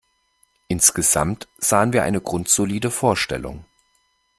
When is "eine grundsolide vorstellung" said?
2.01-3.65